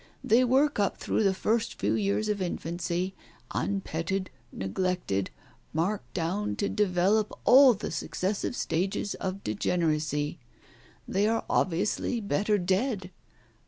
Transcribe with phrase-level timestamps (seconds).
[0.23, 3.13] They work up through the first few years of infancy,
[3.53, 5.29] unpetted, neglected,
[5.73, 10.39] marked down to develop all the successive stages of degeneracy.
[11.07, 13.11] They are obviously better dead.